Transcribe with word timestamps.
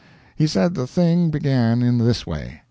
He 0.35 0.47
said 0.47 0.73
the 0.73 0.87
thing 0.87 1.29
began 1.29 1.83
in 1.83 1.99
this 1.99 2.25
way. 2.25 2.59